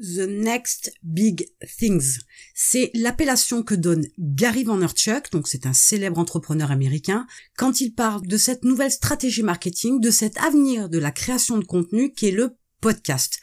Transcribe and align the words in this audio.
The 0.00 0.28
Next 0.28 0.92
Big 1.02 1.48
Things. 1.78 2.18
C'est 2.54 2.90
l'appellation 2.94 3.62
que 3.62 3.74
donne 3.74 4.06
Gary 4.18 4.64
Vaynerchuk, 4.64 5.30
donc 5.32 5.48
c'est 5.48 5.66
un 5.66 5.72
célèbre 5.72 6.18
entrepreneur 6.18 6.70
américain, 6.70 7.26
quand 7.56 7.80
il 7.80 7.94
parle 7.94 8.26
de 8.26 8.36
cette 8.36 8.64
nouvelle 8.64 8.92
stratégie 8.92 9.42
marketing, 9.42 10.00
de 10.00 10.10
cet 10.10 10.38
avenir 10.38 10.88
de 10.88 10.98
la 10.98 11.10
création 11.10 11.58
de 11.58 11.64
contenu 11.64 12.12
qui 12.12 12.28
est 12.28 12.32
le 12.32 12.56
podcast. 12.80 13.38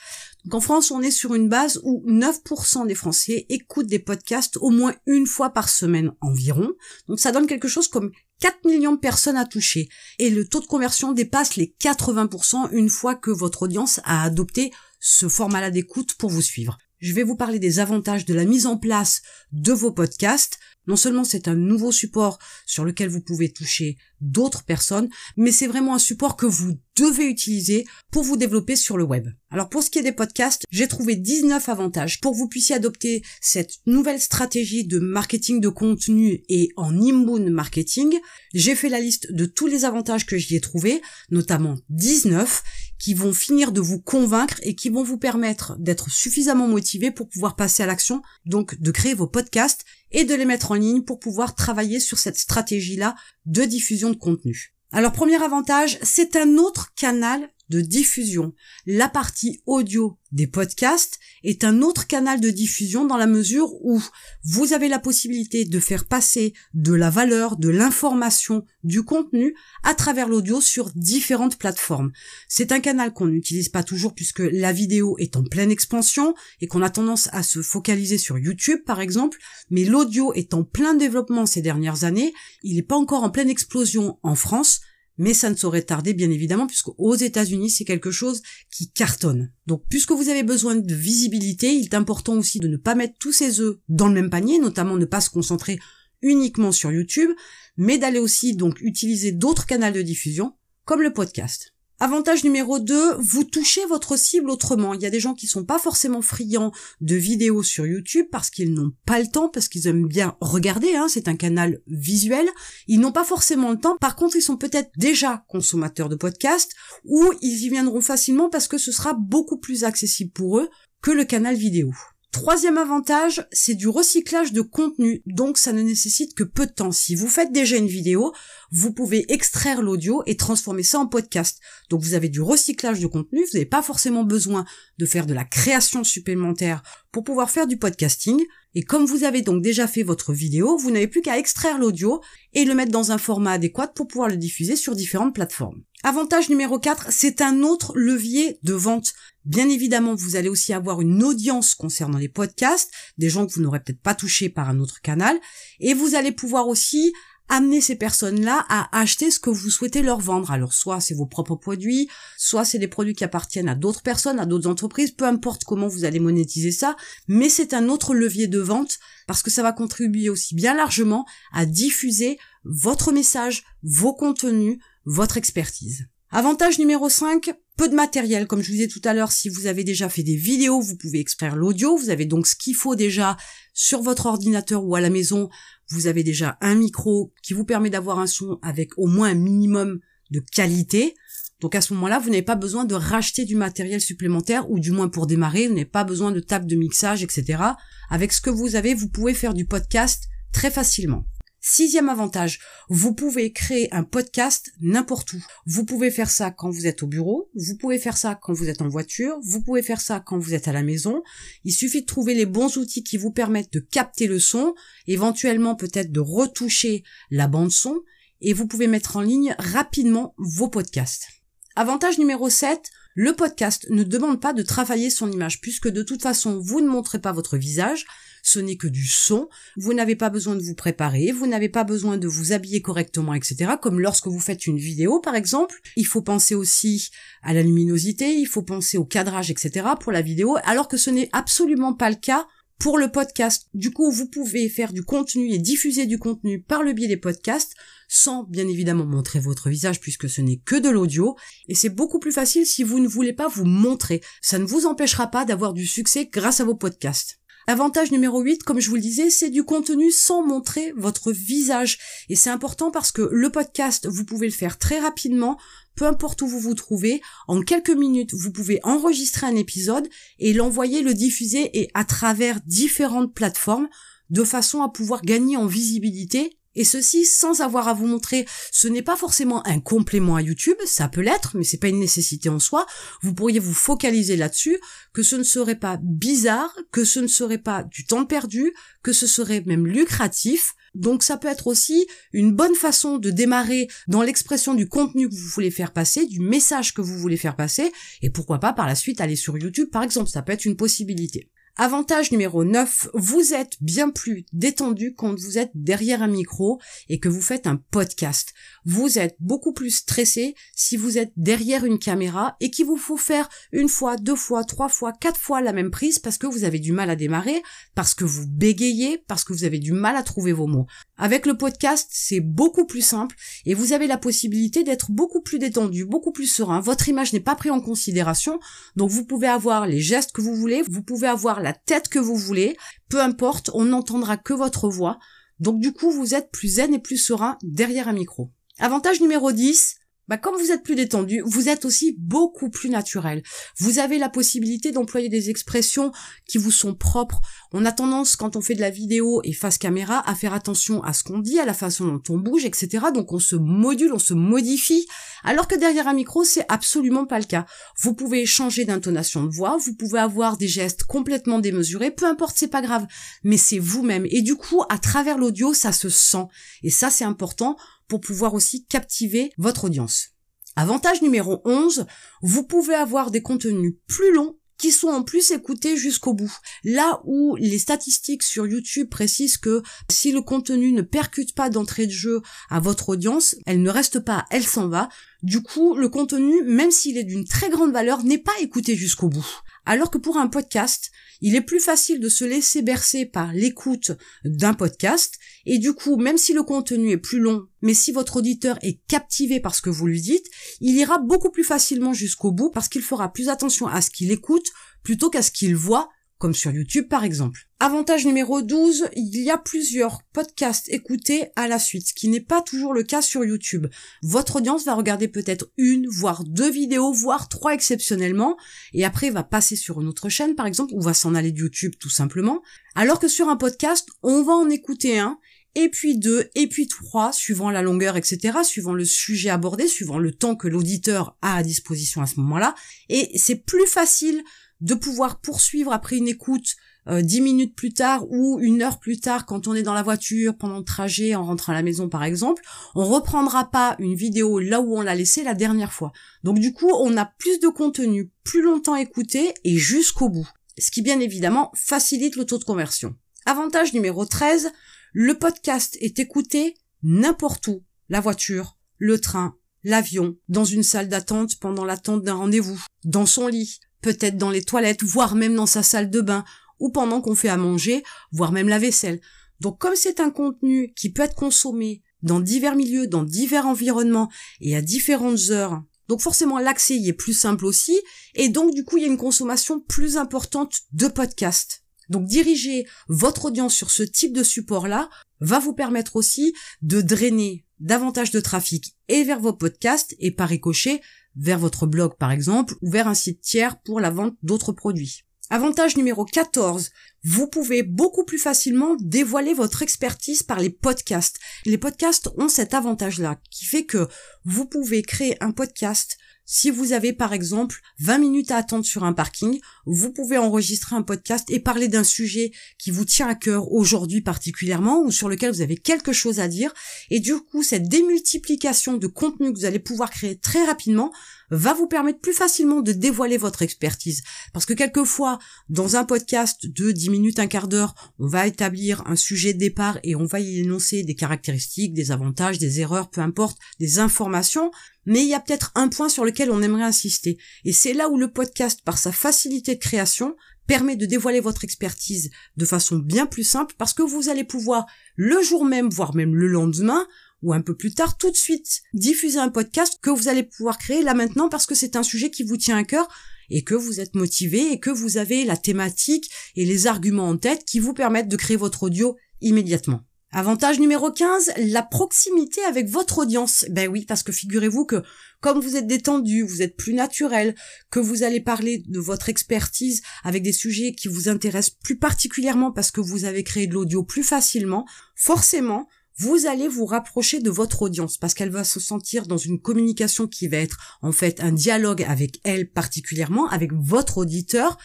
Donc 0.45 0.53
en 0.53 0.61
France, 0.61 0.91
on 0.91 1.01
est 1.01 1.11
sur 1.11 1.33
une 1.33 1.49
base 1.49 1.81
où 1.83 2.03
9% 2.07 2.85
des 2.87 2.95
Français 2.95 3.45
écoutent 3.49 3.87
des 3.87 3.99
podcasts 3.99 4.57
au 4.57 4.69
moins 4.69 4.95
une 5.07 5.25
fois 5.25 5.49
par 5.49 5.69
semaine 5.69 6.11
environ. 6.21 6.71
Donc 7.07 7.19
ça 7.19 7.31
donne 7.31 7.47
quelque 7.47 7.67
chose 7.67 7.87
comme 7.87 8.11
4 8.41 8.65
millions 8.65 8.93
de 8.93 8.99
personnes 8.99 9.37
à 9.37 9.45
toucher. 9.45 9.89
Et 10.19 10.29
le 10.29 10.47
taux 10.47 10.61
de 10.61 10.67
conversion 10.67 11.13
dépasse 11.13 11.55
les 11.55 11.75
80% 11.81 12.69
une 12.71 12.89
fois 12.89 13.15
que 13.15 13.31
votre 13.31 13.63
audience 13.63 13.99
a 14.03 14.23
adopté 14.23 14.71
ce 15.07 15.29
format-là 15.29 15.69
d'écoute 15.69 16.15
pour 16.15 16.31
vous 16.31 16.41
suivre. 16.41 16.79
Je 16.97 17.13
vais 17.13 17.21
vous 17.21 17.35
parler 17.35 17.59
des 17.59 17.77
avantages 17.77 18.25
de 18.25 18.33
la 18.33 18.43
mise 18.43 18.65
en 18.65 18.75
place 18.75 19.21
de 19.51 19.71
vos 19.71 19.91
podcasts. 19.91 20.57
Non 20.87 20.95
seulement 20.95 21.23
c'est 21.23 21.47
un 21.47 21.53
nouveau 21.53 21.91
support 21.91 22.39
sur 22.65 22.83
lequel 22.83 23.09
vous 23.09 23.21
pouvez 23.21 23.53
toucher 23.53 23.97
d'autres 24.25 24.63
personnes, 24.63 25.09
mais 25.37 25.51
c'est 25.51 25.67
vraiment 25.67 25.95
un 25.95 25.99
support 25.99 26.35
que 26.35 26.45
vous 26.45 26.77
devez 26.97 27.25
utiliser 27.25 27.85
pour 28.11 28.23
vous 28.23 28.37
développer 28.37 28.75
sur 28.75 28.97
le 28.97 29.03
web. 29.03 29.27
Alors 29.49 29.69
pour 29.69 29.83
ce 29.83 29.89
qui 29.89 29.99
est 29.99 30.03
des 30.03 30.11
podcasts, 30.11 30.63
j'ai 30.71 30.87
trouvé 30.87 31.15
19 31.15 31.67
avantages 31.69 32.21
pour 32.21 32.31
que 32.31 32.37
vous 32.37 32.47
puissiez 32.47 32.75
adopter 32.75 33.21
cette 33.41 33.73
nouvelle 33.85 34.21
stratégie 34.21 34.85
de 34.85 34.99
marketing 34.99 35.59
de 35.59 35.69
contenu 35.69 36.43
et 36.49 36.69
en 36.77 36.95
inbound 36.95 37.49
marketing. 37.49 38.17
J'ai 38.53 38.75
fait 38.75 38.89
la 38.89 38.99
liste 38.99 39.31
de 39.31 39.45
tous 39.45 39.67
les 39.67 39.85
avantages 39.85 40.25
que 40.25 40.37
j'y 40.37 40.55
ai 40.55 40.61
trouvés, 40.61 41.01
notamment 41.29 41.75
19, 41.89 42.63
qui 42.97 43.13
vont 43.13 43.33
finir 43.33 43.71
de 43.71 43.81
vous 43.81 43.99
convaincre 43.99 44.59
et 44.63 44.75
qui 44.75 44.89
vont 44.89 45.03
vous 45.03 45.17
permettre 45.17 45.75
d'être 45.79 46.09
suffisamment 46.09 46.67
motivé 46.67 47.11
pour 47.11 47.27
pouvoir 47.27 47.55
passer 47.55 47.83
à 47.83 47.85
l'action, 47.85 48.21
donc 48.45 48.79
de 48.79 48.91
créer 48.91 49.13
vos 49.13 49.27
podcasts 49.27 49.83
et 50.11 50.23
de 50.23 50.33
les 50.33 50.45
mettre 50.45 50.71
en 50.71 50.75
ligne 50.75 51.01
pour 51.01 51.19
pouvoir 51.19 51.55
travailler 51.55 51.99
sur 51.99 52.17
cette 52.17 52.37
stratégie-là 52.37 53.15
de 53.45 53.63
diffusion 53.63 54.09
de 54.09 54.15
contenu. 54.15 54.73
Alors 54.91 55.11
premier 55.11 55.41
avantage, 55.41 55.97
c'est 56.01 56.35
un 56.35 56.57
autre 56.57 56.93
canal 56.95 57.49
de 57.69 57.81
diffusion. 57.81 58.53
La 58.85 59.09
partie 59.09 59.61
audio 59.65 60.17
des 60.31 60.47
podcasts 60.47 61.19
est 61.43 61.63
un 61.63 61.81
autre 61.81 62.07
canal 62.07 62.39
de 62.41 62.49
diffusion 62.49 63.05
dans 63.05 63.17
la 63.17 63.27
mesure 63.27 63.73
où 63.81 64.01
vous 64.43 64.73
avez 64.73 64.87
la 64.89 64.99
possibilité 64.99 65.65
de 65.65 65.79
faire 65.79 66.05
passer 66.05 66.53
de 66.73 66.93
la 66.93 67.09
valeur, 67.09 67.57
de 67.57 67.69
l'information, 67.69 68.65
du 68.83 69.03
contenu 69.03 69.55
à 69.83 69.95
travers 69.95 70.27
l'audio 70.27 70.61
sur 70.61 70.91
différentes 70.95 71.57
plateformes. 71.57 72.11
C'est 72.49 72.71
un 72.71 72.79
canal 72.79 73.13
qu'on 73.13 73.27
n'utilise 73.27 73.69
pas 73.69 73.83
toujours 73.83 74.13
puisque 74.13 74.39
la 74.39 74.73
vidéo 74.73 75.15
est 75.17 75.35
en 75.35 75.43
pleine 75.43 75.71
expansion 75.71 76.35
et 76.61 76.67
qu'on 76.67 76.81
a 76.81 76.89
tendance 76.89 77.29
à 77.31 77.43
se 77.43 77.61
focaliser 77.61 78.17
sur 78.17 78.37
YouTube 78.37 78.79
par 78.85 78.99
exemple, 78.99 79.37
mais 79.69 79.85
l'audio 79.85 80.33
est 80.33 80.53
en 80.53 80.63
plein 80.63 80.93
développement 80.93 81.45
ces 81.45 81.61
dernières 81.61 82.03
années, 82.03 82.33
il 82.63 82.75
n'est 82.75 82.83
pas 82.83 82.95
encore 82.95 83.23
en 83.23 83.29
pleine 83.29 83.49
explosion 83.49 84.19
en 84.21 84.35
France, 84.35 84.81
mais 85.17 85.33
ça 85.33 85.49
ne 85.49 85.55
saurait 85.55 85.83
tarder 85.83 86.13
bien 86.13 86.29
évidemment 86.31 86.67
puisque 86.67 86.89
aux 86.97 87.15
États-Unis 87.15 87.69
c'est 87.69 87.85
quelque 87.85 88.11
chose 88.11 88.41
qui 88.71 88.91
cartonne. 88.91 89.51
Donc 89.65 89.83
puisque 89.89 90.11
vous 90.11 90.29
avez 90.29 90.43
besoin 90.43 90.75
de 90.75 90.93
visibilité, 90.93 91.73
il 91.73 91.85
est 91.85 91.93
important 91.93 92.33
aussi 92.33 92.59
de 92.59 92.67
ne 92.67 92.77
pas 92.77 92.95
mettre 92.95 93.15
tous 93.19 93.31
ses 93.31 93.61
œufs 93.61 93.77
dans 93.89 94.07
le 94.07 94.13
même 94.13 94.29
panier, 94.29 94.59
notamment 94.59 94.97
ne 94.97 95.05
pas 95.05 95.21
se 95.21 95.29
concentrer 95.29 95.79
uniquement 96.21 96.71
sur 96.71 96.91
YouTube, 96.91 97.29
mais 97.77 97.97
d'aller 97.97 98.19
aussi 98.19 98.55
donc 98.55 98.81
utiliser 98.81 99.31
d'autres 99.31 99.65
canaux 99.65 99.91
de 99.91 100.01
diffusion 100.01 100.53
comme 100.85 101.01
le 101.01 101.13
podcast. 101.13 101.74
Avantage 102.01 102.43
numéro 102.43 102.79
2, 102.79 103.15
vous 103.19 103.45
touchez 103.45 103.85
votre 103.85 104.17
cible 104.17 104.49
autrement. 104.49 104.93
Il 104.93 105.01
y 105.01 105.05
a 105.05 105.09
des 105.09 105.21
gens 105.21 105.33
qui 105.33 105.47
sont 105.47 105.63
pas 105.63 105.79
forcément 105.79 106.21
friands 106.21 106.73
de 106.99 107.15
vidéos 107.15 107.63
sur 107.63 107.85
YouTube 107.85 108.25
parce 108.29 108.49
qu'ils 108.49 108.73
n'ont 108.73 108.91
pas 109.05 109.19
le 109.19 109.27
temps, 109.27 109.47
parce 109.47 109.69
qu'ils 109.69 109.87
aiment 109.87 110.07
bien 110.07 110.35
regarder, 110.41 110.93
hein, 110.95 111.07
c'est 111.07 111.29
un 111.29 111.37
canal 111.37 111.79
visuel. 111.87 112.49
Ils 112.87 112.99
n'ont 112.99 113.13
pas 113.13 113.23
forcément 113.23 113.71
le 113.71 113.79
temps. 113.79 113.95
Par 113.95 114.17
contre, 114.17 114.35
ils 114.35 114.41
sont 114.41 114.57
peut-être 114.57 114.91
déjà 114.97 115.45
consommateurs 115.47 116.09
de 116.09 116.15
podcasts 116.15 116.73
ou 117.05 117.23
ils 117.41 117.63
y 117.63 117.69
viendront 117.69 118.01
facilement 118.01 118.49
parce 118.49 118.67
que 118.67 118.77
ce 118.77 118.91
sera 118.91 119.13
beaucoup 119.13 119.57
plus 119.57 119.85
accessible 119.85 120.31
pour 120.31 120.59
eux 120.59 120.69
que 121.01 121.11
le 121.11 121.23
canal 121.23 121.55
vidéo. 121.55 121.93
Troisième 122.35 122.77
avantage, 122.77 123.47
c'est 123.53 123.75
du 123.75 123.87
recyclage 123.87 124.51
de 124.51 124.59
contenu, 124.59 125.23
donc 125.25 125.57
ça 125.57 125.71
ne 125.71 125.81
nécessite 125.81 126.35
que 126.35 126.43
peu 126.43 126.65
de 126.65 126.71
temps. 126.73 126.91
Si 126.91 127.15
vous 127.15 127.29
faites 127.29 127.53
déjà 127.53 127.77
une 127.77 127.87
vidéo, 127.87 128.33
vous 128.73 128.91
pouvez 128.91 129.31
extraire 129.31 129.81
l'audio 129.81 130.21
et 130.25 130.35
transformer 130.35 130.83
ça 130.83 130.99
en 130.99 131.07
podcast. 131.07 131.61
Donc 131.89 132.01
vous 132.01 132.13
avez 132.13 132.27
du 132.27 132.41
recyclage 132.41 132.99
de 132.99 133.07
contenu, 133.07 133.39
vous 133.39 133.53
n'avez 133.57 133.65
pas 133.65 133.81
forcément 133.81 134.25
besoin 134.25 134.65
de 134.97 135.05
faire 135.05 135.27
de 135.27 135.33
la 135.33 135.45
création 135.45 136.03
supplémentaire 136.03 136.83
pour 137.13 137.23
pouvoir 137.23 137.49
faire 137.49 137.67
du 137.67 137.77
podcasting. 137.77 138.37
Et 138.75 138.83
comme 138.83 139.05
vous 139.05 139.23
avez 139.23 139.41
donc 139.41 139.61
déjà 139.61 139.87
fait 139.87 140.03
votre 140.03 140.33
vidéo, 140.33 140.77
vous 140.77 140.91
n'avez 140.91 141.07
plus 141.07 141.21
qu'à 141.21 141.39
extraire 141.39 141.79
l'audio 141.79 142.21
et 142.53 142.65
le 142.65 142.75
mettre 142.75 142.91
dans 142.91 143.13
un 143.13 143.17
format 143.17 143.53
adéquat 143.53 143.87
pour 143.87 144.07
pouvoir 144.07 144.27
le 144.27 144.35
diffuser 144.35 144.75
sur 144.75 144.95
différentes 144.95 145.33
plateformes. 145.33 145.81
Avantage 146.03 146.49
numéro 146.49 146.77
4, 146.77 147.07
c'est 147.09 147.41
un 147.41 147.63
autre 147.63 147.93
levier 147.95 148.59
de 148.63 148.73
vente. 148.73 149.13
Bien 149.45 149.69
évidemment, 149.69 150.13
vous 150.13 150.35
allez 150.35 150.49
aussi 150.49 150.73
avoir 150.73 151.01
une 151.01 151.23
audience 151.23 151.73
concernant 151.73 152.17
les 152.17 152.29
podcasts, 152.29 152.91
des 153.17 153.29
gens 153.29 153.47
que 153.47 153.53
vous 153.53 153.61
n'aurez 153.61 153.79
peut-être 153.79 154.01
pas 154.01 154.13
touchés 154.13 154.49
par 154.49 154.69
un 154.69 154.79
autre 154.79 155.01
canal, 155.01 155.39
et 155.79 155.93
vous 155.93 156.13
allez 156.13 156.31
pouvoir 156.31 156.67
aussi 156.67 157.13
amener 157.49 157.81
ces 157.81 157.95
personnes-là 157.95 158.65
à 158.69 158.97
acheter 158.97 159.31
ce 159.31 159.39
que 159.39 159.49
vous 159.49 159.69
souhaitez 159.69 160.01
leur 160.01 160.19
vendre. 160.19 160.51
Alors 160.51 160.73
soit 160.73 160.99
c'est 160.99 161.13
vos 161.13 161.25
propres 161.25 161.55
produits, 161.55 162.09
soit 162.37 162.65
c'est 162.65 162.79
des 162.79 162.87
produits 162.87 163.13
qui 163.13 163.23
appartiennent 163.23 163.69
à 163.69 163.75
d'autres 163.75 164.01
personnes, 164.01 164.39
à 164.39 164.45
d'autres 164.45 164.69
entreprises, 164.69 165.11
peu 165.11 165.25
importe 165.25 165.63
comment 165.63 165.87
vous 165.87 166.05
allez 166.05 166.19
monétiser 166.19 166.71
ça, 166.71 166.95
mais 167.27 167.49
c'est 167.49 167.73
un 167.73 167.89
autre 167.89 168.13
levier 168.13 168.47
de 168.47 168.59
vente 168.59 168.97
parce 169.27 169.43
que 169.43 169.51
ça 169.51 169.63
va 169.63 169.73
contribuer 169.73 170.29
aussi 170.29 170.55
bien 170.55 170.73
largement 170.73 171.25
à 171.53 171.65
diffuser 171.65 172.37
votre 172.63 173.11
message, 173.11 173.63
vos 173.83 174.13
contenus, 174.13 174.79
votre 175.05 175.37
expertise. 175.37 176.07
Avantage 176.31 176.79
numéro 176.79 177.09
5, 177.09 177.53
peu 177.77 177.89
de 177.89 177.95
matériel. 177.95 178.47
Comme 178.47 178.61
je 178.61 178.67
vous 178.67 178.73
disais 178.73 178.87
tout 178.87 179.01
à 179.03 179.13
l'heure, 179.13 179.31
si 179.31 179.49
vous 179.49 179.67
avez 179.67 179.83
déjà 179.83 180.09
fait 180.09 180.23
des 180.23 180.35
vidéos, 180.35 180.81
vous 180.81 180.95
pouvez 180.95 181.19
extraire 181.19 181.55
l'audio. 181.55 181.97
Vous 181.97 182.09
avez 182.09 182.25
donc 182.25 182.47
ce 182.47 182.55
qu'il 182.55 182.75
faut 182.75 182.95
déjà 182.95 183.37
sur 183.73 184.01
votre 184.01 184.25
ordinateur 184.25 184.83
ou 184.85 184.95
à 184.95 185.01
la 185.01 185.09
maison. 185.09 185.49
Vous 185.89 186.07
avez 186.07 186.23
déjà 186.23 186.57
un 186.61 186.75
micro 186.75 187.33
qui 187.43 187.53
vous 187.53 187.65
permet 187.65 187.89
d'avoir 187.89 188.19
un 188.19 188.27
son 188.27 188.59
avec 188.61 188.97
au 188.97 189.07
moins 189.07 189.29
un 189.29 189.35
minimum 189.35 189.99
de 190.31 190.39
qualité. 190.39 191.15
Donc 191.61 191.75
à 191.75 191.81
ce 191.81 191.93
moment-là, 191.93 192.19
vous 192.19 192.29
n'avez 192.29 192.41
pas 192.41 192.55
besoin 192.55 192.85
de 192.85 192.95
racheter 192.95 193.45
du 193.45 193.55
matériel 193.55 194.01
supplémentaire 194.01 194.69
ou 194.69 194.79
du 194.79 194.91
moins 194.91 195.07
pour 195.07 195.27
démarrer, 195.27 195.67
vous 195.67 195.73
n'avez 195.73 195.85
pas 195.85 196.03
besoin 196.03 196.31
de 196.31 196.39
table 196.39 196.65
de 196.65 196.75
mixage, 196.75 197.23
etc. 197.23 197.61
Avec 198.09 198.33
ce 198.33 198.41
que 198.41 198.49
vous 198.49 198.75
avez, 198.75 198.93
vous 198.93 199.09
pouvez 199.09 199.33
faire 199.33 199.53
du 199.53 199.65
podcast 199.65 200.25
très 200.51 200.71
facilement. 200.71 201.25
Sixième 201.67 202.09
avantage, 202.09 202.59
vous 202.89 203.15
pouvez 203.15 203.51
créer 203.51 203.91
un 203.91 204.03
podcast 204.03 204.71
n'importe 204.81 205.33
où. 205.33 205.43
Vous 205.65 205.83
pouvez 205.83 206.11
faire 206.11 206.29
ça 206.29 206.51
quand 206.51 206.69
vous 206.69 206.85
êtes 206.85 207.01
au 207.01 207.07
bureau, 207.07 207.49
vous 207.55 207.75
pouvez 207.75 207.97
faire 207.97 208.17
ça 208.17 208.35
quand 208.39 208.53
vous 208.53 208.69
êtes 208.69 208.83
en 208.83 208.87
voiture, 208.87 209.39
vous 209.41 209.63
pouvez 209.63 209.81
faire 209.81 209.99
ça 209.99 210.19
quand 210.19 210.37
vous 210.37 210.53
êtes 210.53 210.67
à 210.67 210.73
la 210.73 210.83
maison. 210.83 211.23
Il 211.63 211.73
suffit 211.73 212.01
de 212.01 212.05
trouver 212.05 212.35
les 212.35 212.45
bons 212.45 212.77
outils 212.77 213.03
qui 213.03 213.17
vous 213.17 213.31
permettent 213.31 213.73
de 213.73 213.79
capter 213.79 214.27
le 214.27 214.37
son, 214.37 214.75
éventuellement 215.07 215.73
peut-être 215.73 216.11
de 216.11 216.19
retoucher 216.19 217.03
la 217.31 217.47
bande 217.47 217.71
son, 217.71 217.99
et 218.41 218.53
vous 218.53 218.67
pouvez 218.67 218.85
mettre 218.85 219.17
en 219.17 219.21
ligne 219.21 219.55
rapidement 219.57 220.35
vos 220.37 220.67
podcasts. 220.67 221.29
Avantage 221.75 222.19
numéro 222.19 222.47
7, 222.47 222.91
le 223.15 223.33
podcast 223.33 223.87
ne 223.89 224.03
demande 224.03 224.39
pas 224.39 224.53
de 224.53 224.61
travailler 224.61 225.09
son 225.09 225.31
image 225.31 225.61
puisque 225.61 225.89
de 225.89 226.03
toute 226.03 226.21
façon 226.21 226.59
vous 226.59 226.79
ne 226.79 226.87
montrez 226.87 227.19
pas 227.19 227.31
votre 227.31 227.57
visage, 227.57 228.05
ce 228.45 228.59
n'est 228.59 228.77
que 228.77 228.87
du 228.87 229.07
son, 229.07 229.49
vous 229.75 229.93
n'avez 229.93 230.15
pas 230.15 230.29
besoin 230.29 230.55
de 230.55 230.61
vous 230.61 230.75
préparer, 230.75 231.31
vous 231.31 231.47
n'avez 231.47 231.67
pas 231.67 231.83
besoin 231.83 232.17
de 232.17 232.27
vous 232.27 232.53
habiller 232.53 232.79
correctement, 232.79 233.33
etc. 233.33 233.71
Comme 233.81 233.99
lorsque 233.99 234.27
vous 234.27 234.39
faites 234.39 234.67
une 234.67 234.77
vidéo 234.77 235.19
par 235.19 235.35
exemple, 235.35 235.81
il 235.95 236.05
faut 236.05 236.21
penser 236.21 236.53
aussi 236.53 237.09
à 237.41 237.55
la 237.55 237.63
luminosité, 237.63 238.35
il 238.35 238.45
faut 238.45 238.61
penser 238.61 238.99
au 238.99 239.03
cadrage, 239.03 239.49
etc. 239.49 239.87
pour 239.99 240.11
la 240.11 240.21
vidéo, 240.21 240.57
alors 240.63 240.87
que 240.87 240.95
ce 240.95 241.09
n'est 241.09 241.29
absolument 241.33 241.95
pas 241.95 242.11
le 242.11 242.17
cas 242.17 242.45
pour 242.77 242.99
le 242.99 243.09
podcast. 243.09 243.67
Du 243.73 243.91
coup, 243.91 244.11
vous 244.11 244.27
pouvez 244.27 244.69
faire 244.69 244.93
du 244.93 245.03
contenu 245.03 245.51
et 245.51 245.57
diffuser 245.57 246.05
du 246.05 246.19
contenu 246.19 246.61
par 246.61 246.83
le 246.83 246.93
biais 246.93 247.07
des 247.07 247.17
podcasts 247.17 247.73
sans 248.07 248.43
bien 248.43 248.67
évidemment 248.67 249.05
montrer 249.05 249.39
votre 249.39 249.69
visage 249.69 249.99
puisque 249.99 250.29
ce 250.29 250.41
n'est 250.41 250.61
que 250.63 250.75
de 250.75 250.89
l'audio 250.89 251.35
et 251.67 251.73
c'est 251.73 251.89
beaucoup 251.89 252.19
plus 252.19 252.31
facile 252.31 252.67
si 252.67 252.83
vous 252.83 252.99
ne 252.99 253.07
voulez 253.07 253.33
pas 253.33 253.47
vous 253.47 253.65
montrer. 253.65 254.21
Ça 254.41 254.59
ne 254.59 254.65
vous 254.65 254.85
empêchera 254.85 255.31
pas 255.31 255.45
d'avoir 255.45 255.73
du 255.73 255.87
succès 255.87 256.27
grâce 256.31 256.59
à 256.59 256.65
vos 256.65 256.75
podcasts. 256.75 257.39
Avantage 257.67 258.11
numéro 258.11 258.41
8, 258.41 258.61
comme 258.61 258.79
je 258.79 258.89
vous 258.89 258.95
le 258.95 259.01
disais, 259.01 259.31
c'est 259.31 259.49
du 259.49 259.63
contenu 259.63 260.11
sans 260.11 260.43
montrer 260.43 260.93
votre 260.95 261.31
visage. 261.31 261.97
Et 262.29 262.35
c'est 262.35 262.51
important 262.51 262.91
parce 262.91 263.11
que 263.11 263.27
le 263.31 263.49
podcast, 263.49 264.07
vous 264.07 264.23
pouvez 264.23 264.45
le 264.45 264.53
faire 264.53 264.77
très 264.77 264.99
rapidement, 264.99 265.57
peu 265.95 266.05
importe 266.05 266.43
où 266.43 266.47
vous 266.47 266.59
vous 266.59 266.75
trouvez. 266.75 267.21
En 267.47 267.61
quelques 267.61 267.89
minutes, 267.89 268.35
vous 268.35 268.51
pouvez 268.51 268.79
enregistrer 268.83 269.47
un 269.47 269.55
épisode 269.55 270.07
et 270.37 270.53
l'envoyer, 270.53 271.01
le 271.01 271.15
diffuser 271.15 271.79
et 271.79 271.89
à 271.95 272.05
travers 272.05 272.61
différentes 272.67 273.33
plateformes 273.33 273.89
de 274.29 274.43
façon 274.43 274.83
à 274.83 274.89
pouvoir 274.89 275.23
gagner 275.23 275.57
en 275.57 275.65
visibilité 275.65 276.59
Et 276.75 276.83
ceci 276.83 277.25
sans 277.25 277.61
avoir 277.61 277.87
à 277.87 277.93
vous 277.93 278.07
montrer, 278.07 278.45
ce 278.71 278.87
n'est 278.87 279.01
pas 279.01 279.15
forcément 279.15 279.65
un 279.67 279.79
complément 279.79 280.35
à 280.35 280.41
YouTube, 280.41 280.77
ça 280.85 281.07
peut 281.07 281.21
l'être, 281.21 281.55
mais 281.55 281.63
c'est 281.63 281.77
pas 281.77 281.87
une 281.87 281.99
nécessité 281.99 282.49
en 282.49 282.59
soi. 282.59 282.85
Vous 283.21 283.33
pourriez 283.33 283.59
vous 283.59 283.73
focaliser 283.73 284.35
là-dessus, 284.35 284.77
que 285.13 285.23
ce 285.23 285.35
ne 285.35 285.43
serait 285.43 285.79
pas 285.79 285.99
bizarre, 286.01 286.75
que 286.91 287.05
ce 287.05 287.19
ne 287.19 287.27
serait 287.27 287.57
pas 287.57 287.83
du 287.83 288.05
temps 288.05 288.25
perdu, 288.25 288.73
que 289.03 289.13
ce 289.13 289.27
serait 289.27 289.63
même 289.65 289.87
lucratif. 289.87 290.73
Donc 290.93 291.23
ça 291.23 291.37
peut 291.37 291.47
être 291.47 291.67
aussi 291.67 292.07
une 292.31 292.53
bonne 292.53 292.75
façon 292.75 293.17
de 293.17 293.29
démarrer 293.29 293.87
dans 294.07 294.21
l'expression 294.21 294.73
du 294.73 294.87
contenu 294.87 295.29
que 295.29 295.35
vous 295.35 295.47
voulez 295.47 295.71
faire 295.71 295.91
passer, 295.91 296.25
du 296.25 296.39
message 296.39 296.93
que 296.93 297.01
vous 297.01 297.17
voulez 297.17 297.37
faire 297.37 297.55
passer, 297.55 297.91
et 298.21 298.29
pourquoi 298.29 298.59
pas 298.59 298.73
par 298.73 298.87
la 298.87 298.95
suite 298.95 299.21
aller 299.21 299.35
sur 299.35 299.57
YouTube 299.57 299.89
par 299.91 300.03
exemple, 300.03 300.29
ça 300.29 300.41
peut 300.41 300.53
être 300.53 300.65
une 300.65 300.77
possibilité. 300.77 301.49
Avantage 301.77 302.31
numéro 302.31 302.63
9, 302.63 303.09
vous 303.15 303.53
êtes 303.53 303.73
bien 303.81 304.09
plus 304.09 304.45
détendu 304.53 305.13
quand 305.13 305.37
vous 305.37 305.57
êtes 305.57 305.71
derrière 305.73 306.23
un 306.23 306.27
micro 306.27 306.79
et 307.09 307.19
que 307.19 307.27
vous 307.27 307.41
faites 307.41 307.67
un 307.67 307.75
podcast. 307.91 308.53
Vous 308.85 309.19
êtes 309.19 309.35
beaucoup 309.41 309.73
plus 309.73 309.89
stressé 309.89 310.55
si 310.73 310.95
vous 310.95 311.17
êtes 311.17 311.33
derrière 311.35 311.83
une 311.83 311.99
caméra 311.99 312.55
et 312.61 312.71
qu'il 312.71 312.85
vous 312.85 312.95
faut 312.95 313.17
faire 313.17 313.49
une 313.73 313.89
fois, 313.89 314.15
deux 314.15 314.37
fois, 314.37 314.63
trois 314.63 314.87
fois, 314.87 315.11
quatre 315.11 315.37
fois 315.37 315.59
la 315.59 315.73
même 315.73 315.91
prise 315.91 316.17
parce 316.17 316.37
que 316.37 316.47
vous 316.47 316.63
avez 316.63 316.79
du 316.79 316.93
mal 316.93 317.09
à 317.09 317.17
démarrer, 317.17 317.61
parce 317.93 318.13
que 318.13 318.23
vous 318.23 318.47
bégayez, 318.47 319.17
parce 319.27 319.43
que 319.43 319.51
vous 319.51 319.65
avez 319.65 319.79
du 319.79 319.91
mal 319.91 320.15
à 320.15 320.23
trouver 320.23 320.53
vos 320.53 320.67
mots. 320.67 320.87
Avec 321.17 321.45
le 321.45 321.57
podcast, 321.57 322.07
c'est 322.09 322.39
beaucoup 322.39 322.85
plus 322.85 323.01
simple 323.01 323.35
et 323.65 323.73
vous 323.73 323.91
avez 323.91 324.07
la 324.07 324.17
possibilité 324.17 324.85
d'être 324.85 325.11
beaucoup 325.11 325.41
plus 325.41 325.59
détendu, 325.59 326.05
beaucoup 326.05 326.31
plus 326.31 326.47
serein. 326.47 326.79
Votre 326.79 327.09
image 327.09 327.33
n'est 327.33 327.41
pas 327.41 327.55
prise 327.55 327.73
en 327.73 327.81
considération, 327.81 328.61
donc 328.95 329.09
vous 329.09 329.25
pouvez 329.25 329.47
avoir 329.47 329.87
les 329.87 329.99
gestes 329.99 330.31
que 330.31 330.41
vous 330.41 330.55
voulez, 330.55 330.81
vous 330.89 331.03
pouvez 331.03 331.27
avoir 331.27 331.64
la 331.65 331.73
tête 331.73 332.09
que 332.09 332.19
vous 332.19 332.35
voulez, 332.35 332.77
peu 333.09 333.19
importe, 333.19 333.71
on 333.73 333.85
n'entendra 333.85 334.37
que 334.37 334.53
votre 334.53 334.87
voix. 334.87 335.17
Donc 335.59 335.79
du 335.79 335.93
coup, 335.93 336.11
vous 336.11 336.35
êtes 336.35 336.51
plus 336.51 336.75
zen 336.75 336.93
et 336.93 336.99
plus 336.99 337.17
serein 337.17 337.57
derrière 337.63 338.07
un 338.07 338.13
micro. 338.13 338.51
Avantage 338.77 339.19
numéro 339.19 339.51
10, 339.51 339.95
bah, 340.27 340.37
comme 340.37 340.55
vous 340.55 340.71
êtes 340.71 340.83
plus 340.83 340.95
détendu, 340.95 341.41
vous 341.45 341.69
êtes 341.69 341.85
aussi 341.85 342.15
beaucoup 342.17 342.69
plus 342.69 342.89
naturel. 342.89 343.43
Vous 343.77 343.99
avez 343.99 344.17
la 344.17 344.29
possibilité 344.29 344.91
d'employer 344.91 345.29
des 345.29 345.49
expressions 345.49 346.11
qui 346.47 346.57
vous 346.57 346.71
sont 346.71 346.95
propres. 346.95 347.41
On 347.71 347.85
a 347.85 347.91
tendance, 347.91 348.35
quand 348.35 348.55
on 348.55 348.61
fait 348.61 348.75
de 348.75 348.81
la 348.81 348.89
vidéo 348.89 349.41
et 349.43 349.53
face 349.53 349.77
caméra, 349.77 350.27
à 350.29 350.35
faire 350.35 350.53
attention 350.53 351.03
à 351.03 351.13
ce 351.13 351.23
qu'on 351.23 351.39
dit, 351.39 351.59
à 351.59 351.65
la 351.65 351.73
façon 351.73 352.05
dont 352.07 352.21
on 352.29 352.37
bouge, 352.37 352.65
etc. 352.65 353.05
Donc 353.13 353.33
on 353.33 353.39
se 353.39 353.55
module, 353.55 354.13
on 354.13 354.19
se 354.19 354.33
modifie. 354.33 355.05
Alors 355.43 355.67
que 355.67 355.75
derrière 355.75 356.07
un 356.07 356.13
micro, 356.13 356.43
c'est 356.43 356.65
absolument 356.69 357.25
pas 357.25 357.39
le 357.39 357.45
cas. 357.45 357.65
Vous 357.99 358.13
pouvez 358.13 358.45
changer 358.45 358.85
d'intonation 358.85 359.43
de 359.43 359.53
voix, 359.53 359.77
vous 359.77 359.93
pouvez 359.93 360.19
avoir 360.19 360.57
des 360.57 360.67
gestes 360.67 361.03
complètement 361.03 361.59
démesurés, 361.59 362.11
peu 362.11 362.25
importe, 362.25 362.55
c'est 362.57 362.67
pas 362.67 362.81
grave. 362.81 363.05
Mais 363.43 363.57
c'est 363.57 363.79
vous-même. 363.79 364.25
Et 364.29 364.41
du 364.41 364.55
coup, 364.55 364.83
à 364.89 364.97
travers 364.97 365.37
l'audio, 365.37 365.73
ça 365.73 365.91
se 365.91 366.09
sent. 366.09 366.45
Et 366.83 366.89
ça, 366.89 367.09
c'est 367.09 367.25
important 367.25 367.77
pour 368.07 368.21
pouvoir 368.21 368.53
aussi 368.53 368.85
captiver 368.85 369.51
votre 369.57 369.85
audience. 369.85 370.29
Avantage 370.75 371.21
numéro 371.21 371.61
11, 371.65 372.05
vous 372.41 372.63
pouvez 372.63 372.95
avoir 372.95 373.31
des 373.31 373.41
contenus 373.41 373.95
plus 374.07 374.33
longs 374.33 374.57
qui 374.77 374.91
sont 374.91 375.07
en 375.07 375.23
plus 375.23 375.51
écoutés 375.51 375.97
jusqu'au 375.97 376.33
bout. 376.33 376.53
Là 376.83 377.21
où 377.23 377.55
les 377.55 377.79
statistiques 377.79 378.43
sur 378.43 378.67
YouTube 378.67 379.09
précisent 379.09 379.57
que 379.57 379.81
si 380.11 380.31
le 380.31 380.41
contenu 380.41 380.91
ne 380.91 381.01
percute 381.01 381.55
pas 381.55 381.69
d'entrée 381.69 382.07
de 382.07 382.11
jeu 382.11 382.41
à 382.69 382.79
votre 382.79 383.09
audience, 383.09 383.55
elle 383.65 383.81
ne 383.81 383.89
reste 383.89 384.19
pas, 384.19 384.45
elle 384.51 384.65
s'en 384.65 384.89
va. 384.89 385.09
Du 385.45 385.61
coup, 385.61 385.93
le 385.93 386.09
contenu, 386.09 386.63
même 386.63 386.89
s'il 386.89 387.19
est 387.19 387.23
d'une 387.23 387.45
très 387.45 387.69
grande 387.69 387.91
valeur, 387.91 388.23
n'est 388.23 388.39
pas 388.39 388.59
écouté 388.61 388.95
jusqu'au 388.95 389.29
bout. 389.29 389.45
Alors 389.85 390.09
que 390.09 390.17
pour 390.17 390.37
un 390.37 390.47
podcast, 390.47 391.11
il 391.39 391.55
est 391.55 391.61
plus 391.61 391.79
facile 391.79 392.19
de 392.19 392.29
se 392.29 392.43
laisser 392.43 392.81
bercer 392.81 393.27
par 393.27 393.53
l'écoute 393.53 394.11
d'un 394.43 394.73
podcast 394.73 395.35
et 395.67 395.77
du 395.77 395.93
coup, 395.93 396.17
même 396.17 396.39
si 396.39 396.53
le 396.53 396.63
contenu 396.63 397.11
est 397.11 397.19
plus 397.19 397.37
long, 397.37 397.67
mais 397.83 397.93
si 397.93 398.11
votre 398.11 398.37
auditeur 398.37 398.79
est 398.81 398.99
captivé 399.07 399.59
par 399.59 399.75
ce 399.75 399.83
que 399.83 399.91
vous 399.91 400.07
lui 400.07 400.19
dites, 400.19 400.47
il 400.81 400.95
ira 400.95 401.19
beaucoup 401.19 401.51
plus 401.51 401.63
facilement 401.63 402.13
jusqu'au 402.13 402.51
bout 402.51 402.71
parce 402.71 402.89
qu'il 402.89 403.03
fera 403.03 403.31
plus 403.31 403.47
attention 403.47 403.85
à 403.85 404.01
ce 404.01 404.09
qu'il 404.09 404.31
écoute 404.31 404.65
plutôt 405.03 405.29
qu'à 405.29 405.43
ce 405.43 405.51
qu'il 405.51 405.75
voit 405.75 406.09
comme 406.37 406.53
sur 406.53 406.71
YouTube 406.71 407.07
par 407.09 407.23
exemple. 407.23 407.61
Avantage 407.79 408.25
numéro 408.25 408.61
12, 408.61 409.09
il 409.15 409.37
y 409.41 409.51
a 409.51 409.57
plusieurs 409.57 410.23
podcasts 410.33 410.89
écoutés 410.89 411.49
à 411.55 411.67
la 411.67 411.79
suite, 411.79 412.07
ce 412.07 412.13
qui 412.13 412.29
n'est 412.29 412.41
pas 412.41 412.61
toujours 412.61 412.93
le 412.93 413.03
cas 413.03 413.21
sur 413.21 413.43
YouTube. 413.43 413.87
Votre 414.23 414.57
audience 414.57 414.85
va 414.85 414.95
regarder 414.95 415.27
peut-être 415.27 415.71
une, 415.77 416.07
voire 416.07 416.43
deux 416.43 416.69
vidéos, 416.69 417.11
voire 417.11 417.49
trois 417.49 417.73
exceptionnellement, 417.73 418.57
et 418.93 419.05
après 419.05 419.29
va 419.29 419.43
passer 419.43 419.75
sur 419.75 420.01
une 420.01 420.07
autre 420.07 420.29
chaîne 420.29 420.55
par 420.55 420.65
exemple, 420.65 420.93
ou 420.93 421.01
va 421.01 421.13
s'en 421.13 421.35
aller 421.35 421.51
de 421.51 421.59
YouTube 421.59 421.95
tout 421.99 422.09
simplement. 422.09 422.61
Alors 422.95 423.19
que 423.19 423.27
sur 423.27 423.49
un 423.49 423.57
podcast, 423.57 424.07
on 424.23 424.43
va 424.43 424.53
en 424.53 424.69
écouter 424.69 425.19
un, 425.19 425.37
et 425.75 425.89
puis 425.89 426.17
deux, 426.17 426.49
et 426.55 426.67
puis 426.67 426.87
trois, 426.87 427.33
suivant 427.33 427.69
la 427.69 427.81
longueur, 427.81 428.15
etc., 428.15 428.59
suivant 428.63 428.93
le 428.93 429.03
sujet 429.03 429.49
abordé, 429.49 429.87
suivant 429.87 430.17
le 430.17 430.31
temps 430.31 430.55
que 430.55 430.69
l'auditeur 430.69 431.37
a 431.41 431.57
à 431.57 431.63
disposition 431.63 432.21
à 432.21 432.25
ce 432.25 432.39
moment-là. 432.39 432.73
Et 433.09 433.37
c'est 433.37 433.57
plus 433.57 433.85
facile 433.85 434.41
de 434.81 434.93
pouvoir 434.93 435.39
poursuivre 435.39 435.93
après 435.93 436.17
une 436.17 436.27
écoute 436.27 436.75
euh, 437.07 437.21
dix 437.21 437.41
minutes 437.41 437.75
plus 437.75 437.93
tard 437.93 438.25
ou 438.29 438.59
une 438.59 438.81
heure 438.81 438.99
plus 438.99 439.19
tard 439.19 439.45
quand 439.45 439.67
on 439.67 439.75
est 439.75 439.83
dans 439.83 439.93
la 439.93 440.01
voiture 440.01 440.57
pendant 440.57 440.79
le 440.79 440.83
trajet 440.83 441.35
en 441.35 441.43
rentrant 441.43 441.71
à 441.71 441.75
la 441.75 441.83
maison 441.83 442.09
par 442.09 442.23
exemple, 442.23 442.63
on 442.95 443.05
reprendra 443.05 443.69
pas 443.69 443.95
une 443.99 444.15
vidéo 444.15 444.59
là 444.59 444.81
où 444.81 444.97
on 444.97 445.01
l'a 445.01 445.15
laissé 445.15 445.43
la 445.43 445.53
dernière 445.53 445.93
fois. 445.93 446.11
Donc 446.43 446.59
du 446.59 446.73
coup, 446.73 446.89
on 446.89 447.15
a 447.15 447.25
plus 447.25 447.59
de 447.59 447.67
contenu 447.67 448.31
plus 448.43 448.61
longtemps 448.61 448.95
écouté 448.95 449.53
et 449.63 449.77
jusqu'au 449.77 450.29
bout. 450.29 450.49
Ce 450.77 450.91
qui 450.91 451.01
bien 451.01 451.19
évidemment 451.19 451.71
facilite 451.75 452.35
le 452.35 452.45
taux 452.45 452.57
de 452.57 452.63
conversion. 452.63 453.15
Avantage 453.45 453.93
numéro 453.93 454.25
13, 454.25 454.71
le 455.13 455.37
podcast 455.37 455.97
est 456.01 456.19
écouté 456.19 456.75
n'importe 457.03 457.67
où. 457.67 457.83
La 458.09 458.19
voiture, 458.19 458.77
le 458.97 459.19
train, 459.19 459.55
l'avion, 459.83 460.35
dans 460.49 460.65
une 460.65 460.83
salle 460.83 461.07
d'attente 461.07 461.59
pendant 461.59 461.85
l'attente 461.85 462.23
d'un 462.23 462.33
rendez-vous, 462.33 462.83
dans 463.03 463.25
son 463.25 463.47
lit, 463.47 463.79
peut-être 464.05 464.37
dans 464.37 464.51
les 464.51 464.61
toilettes, 464.61 465.03
voire 465.03 465.33
même 465.33 465.55
dans 465.55 465.65
sa 465.65 465.81
salle 465.81 466.11
de 466.11 466.21
bain, 466.21 466.45
ou 466.79 466.91
pendant 466.91 467.21
qu'on 467.21 467.33
fait 467.33 467.49
à 467.49 467.57
manger, 467.57 468.03
voire 468.31 468.51
même 468.51 468.69
la 468.69 468.77
vaisselle. 468.77 469.19
Donc 469.61 469.79
comme 469.79 469.95
c'est 469.95 470.19
un 470.19 470.29
contenu 470.29 470.93
qui 470.95 471.11
peut 471.11 471.23
être 471.23 471.33
consommé 471.33 472.03
dans 472.21 472.39
divers 472.39 472.75
milieux, 472.75 473.07
dans 473.07 473.23
divers 473.23 473.65
environnements 473.65 474.29
et 474.61 474.75
à 474.75 474.83
différentes 474.83 475.49
heures, 475.49 475.81
donc 476.07 476.21
forcément 476.21 476.59
l'accès 476.59 476.95
y 476.95 477.09
est 477.09 477.13
plus 477.13 477.33
simple 477.33 477.65
aussi, 477.65 477.99
et 478.35 478.47
donc 478.47 478.75
du 478.75 478.83
coup 478.83 478.97
il 478.97 479.01
y 479.01 479.05
a 479.07 479.11
une 479.11 479.17
consommation 479.17 479.79
plus 479.79 480.17
importante 480.17 480.81
de 480.91 481.07
podcasts. 481.07 481.83
Donc 482.09 482.27
diriger 482.27 482.85
votre 483.07 483.45
audience 483.45 483.73
sur 483.73 483.89
ce 483.89 484.03
type 484.03 484.33
de 484.33 484.43
support-là 484.43 485.09
va 485.39 485.57
vous 485.57 485.73
permettre 485.73 486.15
aussi 486.15 486.53
de 486.83 487.01
drainer 487.01 487.65
davantage 487.79 488.29
de 488.29 488.39
trafic 488.39 488.95
et 489.07 489.23
vers 489.23 489.39
vos 489.39 489.53
podcasts 489.53 490.15
et 490.19 490.29
par 490.29 490.49
ricochet 490.49 491.01
vers 491.35 491.59
votre 491.59 491.87
blog 491.87 492.15
par 492.17 492.31
exemple 492.31 492.75
ou 492.81 492.89
vers 492.89 493.07
un 493.07 493.13
site 493.13 493.41
tiers 493.41 493.79
pour 493.81 493.99
la 493.99 494.09
vente 494.09 494.35
d'autres 494.43 494.71
produits. 494.71 495.23
Avantage 495.49 495.95
numéro 495.95 496.25
14, 496.25 496.89
vous 497.25 497.47
pouvez 497.47 497.81
beaucoup 497.81 498.23
plus 498.23 498.37
facilement 498.37 498.95
dévoiler 498.99 499.55
votre 499.55 499.81
expertise 499.81 500.43
par 500.43 500.59
les 500.59 500.69
podcasts. 500.69 501.39
Les 501.65 501.79
podcasts 501.79 502.29
ont 502.37 502.49
cet 502.49 502.75
avantage-là 502.75 503.39
qui 503.49 503.65
fait 503.65 503.85
que 503.85 504.07
vous 504.45 504.65
pouvez 504.65 505.01
créer 505.01 505.35
un 505.43 505.51
podcast 505.51 506.17
si 506.47 506.69
vous 506.69 506.93
avez 506.93 507.11
par 507.11 507.33
exemple 507.33 507.81
20 507.99 508.19
minutes 508.19 508.51
à 508.51 508.57
attendre 508.57 508.85
sur 508.85 509.03
un 509.03 509.13
parking, 509.13 509.59
vous 509.87 510.11
pouvez 510.11 510.37
enregistrer 510.37 510.95
un 510.95 511.01
podcast 511.01 511.49
et 511.49 511.59
parler 511.59 511.87
d'un 511.87 512.03
sujet 512.03 512.51
qui 512.77 512.91
vous 512.91 513.03
tient 513.03 513.27
à 513.27 513.33
cœur 513.33 513.71
aujourd'hui 513.71 514.21
particulièrement 514.21 515.01
ou 515.01 515.11
sur 515.11 515.27
lequel 515.27 515.51
vous 515.51 515.61
avez 515.61 515.75
quelque 515.75 516.13
chose 516.13 516.39
à 516.39 516.47
dire. 516.47 516.71
Et 517.09 517.19
du 517.19 517.33
coup, 517.35 517.63
cette 517.63 517.89
démultiplication 517.89 518.93
de 518.93 519.07
contenu 519.07 519.51
que 519.51 519.57
vous 519.57 519.65
allez 519.65 519.79
pouvoir 519.79 520.11
créer 520.11 520.37
très 520.37 520.63
rapidement 520.63 521.11
va 521.49 521.73
vous 521.73 521.87
permettre 521.87 522.19
plus 522.19 522.33
facilement 522.33 522.81
de 522.81 522.91
dévoiler 522.91 523.37
votre 523.37 523.61
expertise. 523.61 524.21
Parce 524.53 524.65
que 524.65 524.73
quelquefois, 524.73 525.39
dans 525.69 525.95
un 525.95 526.05
podcast 526.05 526.67
de 526.67 526.91
10 526.91 527.09
minutes, 527.15 527.39
un 527.39 527.47
quart 527.47 527.67
d'heure, 527.67 528.13
on 528.19 528.27
va 528.27 528.47
établir 528.47 529.03
un 529.07 529.15
sujet 529.15 529.53
de 529.53 529.59
départ 529.59 529.99
et 530.03 530.15
on 530.15 530.25
va 530.25 530.39
y 530.39 530.59
énoncer 530.59 531.03
des 531.03 531.15
caractéristiques, 531.15 531.93
des 531.93 532.11
avantages, 532.11 532.57
des 532.57 532.81
erreurs, 532.81 533.09
peu 533.09 533.21
importe, 533.21 533.57
des 533.79 533.99
informations, 533.99 534.71
mais 535.05 535.23
il 535.23 535.29
y 535.29 535.33
a 535.33 535.39
peut-être 535.39 535.71
un 535.75 535.87
point 535.87 536.09
sur 536.09 536.25
lequel 536.25 536.51
on 536.51 536.61
aimerait 536.61 536.83
insister. 536.83 537.37
Et 537.63 537.73
c'est 537.73 537.93
là 537.93 538.09
où 538.09 538.17
le 538.17 538.31
podcast, 538.31 538.81
par 538.83 538.97
sa 538.97 539.11
facilité 539.11 539.75
de 539.75 539.79
création, 539.79 540.35
permet 540.67 540.95
de 540.95 541.05
dévoiler 541.05 541.39
votre 541.39 541.63
expertise 541.63 542.31
de 542.57 542.65
façon 542.65 542.97
bien 542.97 543.25
plus 543.25 543.43
simple 543.43 543.75
parce 543.77 543.93
que 543.93 544.03
vous 544.03 544.29
allez 544.29 544.43
pouvoir 544.43 544.85
le 545.15 545.41
jour 545.41 545.63
même, 545.63 545.89
voire 545.89 546.15
même 546.15 546.35
le 546.35 546.47
lendemain, 546.47 547.07
ou 547.41 547.53
un 547.53 547.61
peu 547.61 547.75
plus 547.75 547.93
tard, 547.93 548.17
tout 548.17 548.31
de 548.31 548.35
suite, 548.35 548.81
diffuser 548.93 549.37
un 549.37 549.49
podcast 549.49 549.99
que 550.01 550.09
vous 550.09 550.27
allez 550.27 550.43
pouvoir 550.43 550.77
créer 550.77 551.03
là 551.03 551.13
maintenant 551.13 551.47
parce 551.47 551.67
que 551.67 551.75
c'est 551.75 551.95
un 551.95 552.03
sujet 552.03 552.31
qui 552.31 552.43
vous 552.43 552.57
tient 552.57 552.77
à 552.77 552.83
cœur 552.83 553.07
et 553.49 553.63
que 553.63 553.75
vous 553.75 553.99
êtes 553.99 554.15
motivé 554.15 554.71
et 554.71 554.79
que 554.79 554.89
vous 554.89 555.17
avez 555.17 555.45
la 555.45 555.57
thématique 555.57 556.29
et 556.55 556.65
les 556.65 556.87
arguments 556.87 557.29
en 557.29 557.37
tête 557.37 557.65
qui 557.65 557.79
vous 557.79 557.93
permettent 557.93 558.29
de 558.29 558.37
créer 558.37 558.57
votre 558.57 558.83
audio 558.83 559.15
immédiatement. 559.41 560.01
Avantage 560.31 560.79
numéro 560.81 561.11
15, 561.11 561.53
la 561.57 561.81
proximité 561.81 562.61
avec 562.65 562.89
votre 562.89 563.19
audience. 563.19 563.65
Ben 563.69 563.87
oui, 563.87 564.03
parce 564.05 564.21
que 564.21 564.33
figurez-vous 564.33 564.85
que 564.85 565.01
comme 565.39 565.61
vous 565.61 565.77
êtes 565.77 565.87
détendu, 565.87 566.41
vous 566.41 566.61
êtes 566.61 566.75
plus 566.75 566.93
naturel, 566.93 567.55
que 567.89 567.99
vous 568.01 568.23
allez 568.23 568.41
parler 568.41 568.83
de 568.85 568.99
votre 568.99 569.29
expertise 569.29 570.01
avec 570.25 570.43
des 570.43 570.51
sujets 570.51 570.93
qui 570.93 571.07
vous 571.07 571.29
intéressent 571.29 571.77
plus 571.81 571.97
particulièrement 571.97 572.73
parce 572.73 572.91
que 572.91 572.99
vous 572.99 573.23
avez 573.23 573.43
créé 573.43 573.65
de 573.65 573.73
l'audio 573.73 574.03
plus 574.03 574.23
facilement, 574.23 574.85
forcément, 575.15 575.87
vous 576.17 576.45
allez 576.45 576.67
vous 576.67 576.85
rapprocher 576.85 577.39
de 577.39 577.49
votre 577.49 577.81
audience 577.81 578.17
parce 578.17 578.33
qu'elle 578.33 578.49
va 578.49 578.63
se 578.63 578.79
sentir 578.79 579.27
dans 579.27 579.37
une 579.37 579.59
communication 579.59 580.27
qui 580.27 580.47
va 580.47 580.57
être 580.57 580.97
en 581.01 581.11
fait 581.11 581.41
un 581.41 581.51
dialogue 581.51 582.03
avec 582.03 582.39
elle 582.43 582.69
particulièrement, 582.69 583.49
avec 583.49 583.71
votre 583.73 584.19
auditeur. 584.19 584.77